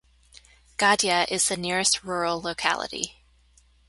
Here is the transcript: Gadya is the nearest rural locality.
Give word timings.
Gadya 0.77 1.27
is 1.29 1.47
the 1.47 1.55
nearest 1.55 2.03
rural 2.03 2.41
locality. 2.41 3.17